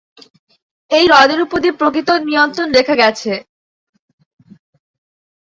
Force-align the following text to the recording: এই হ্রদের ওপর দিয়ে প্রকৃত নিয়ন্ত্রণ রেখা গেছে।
এই 0.91 1.05
হ্রদের 1.09 1.39
ওপর 1.45 1.57
দিয়ে 1.63 1.79
প্রকৃত 1.79 2.09
নিয়ন্ত্রণ 2.27 2.67
রেখা 2.77 2.95
গেছে। 3.01 3.33